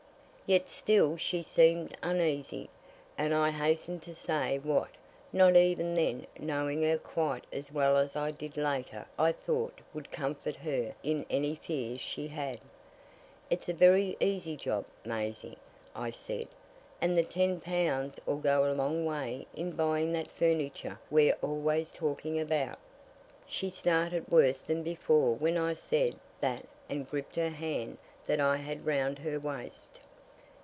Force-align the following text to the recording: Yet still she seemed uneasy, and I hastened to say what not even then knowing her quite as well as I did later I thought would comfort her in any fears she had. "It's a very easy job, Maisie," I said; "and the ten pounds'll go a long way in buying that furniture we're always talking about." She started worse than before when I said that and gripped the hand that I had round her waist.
Yet 0.47 0.67
still 0.69 1.15
she 1.15 1.43
seemed 1.43 1.95
uneasy, 2.03 2.69
and 3.17 3.33
I 3.33 3.51
hastened 3.51 4.01
to 4.01 4.13
say 4.13 4.59
what 4.59 4.89
not 5.31 5.55
even 5.55 5.95
then 5.95 6.27
knowing 6.37 6.83
her 6.83 6.97
quite 6.97 7.45
as 7.53 7.71
well 7.71 7.95
as 7.95 8.17
I 8.17 8.31
did 8.31 8.57
later 8.57 9.05
I 9.17 9.31
thought 9.31 9.79
would 9.93 10.11
comfort 10.11 10.57
her 10.57 10.93
in 11.03 11.25
any 11.29 11.55
fears 11.55 12.01
she 12.01 12.27
had. 12.27 12.59
"It's 13.49 13.69
a 13.69 13.73
very 13.73 14.17
easy 14.19 14.57
job, 14.57 14.83
Maisie," 15.05 15.57
I 15.95 16.09
said; 16.09 16.49
"and 16.99 17.17
the 17.17 17.23
ten 17.23 17.61
pounds'll 17.61 18.35
go 18.41 18.69
a 18.69 18.75
long 18.75 19.05
way 19.05 19.47
in 19.55 19.71
buying 19.71 20.11
that 20.11 20.31
furniture 20.31 20.99
we're 21.09 21.37
always 21.41 21.93
talking 21.93 22.37
about." 22.41 22.77
She 23.47 23.69
started 23.69 24.27
worse 24.27 24.63
than 24.63 24.83
before 24.83 25.33
when 25.33 25.57
I 25.57 25.75
said 25.75 26.17
that 26.41 26.65
and 26.89 27.09
gripped 27.09 27.35
the 27.35 27.51
hand 27.51 27.99
that 28.27 28.41
I 28.41 28.57
had 28.57 28.85
round 28.85 29.19
her 29.19 29.39
waist. 29.39 30.01